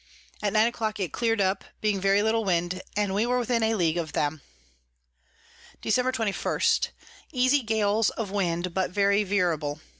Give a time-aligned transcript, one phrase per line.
[0.41, 3.61] At nine a clock it clear'd up, being very little Wind, and we were within
[3.61, 4.41] a League of them.
[5.83, 6.11] Dec.
[6.11, 6.61] 21.
[7.31, 9.79] Easy Gales of Wind, but very veerable.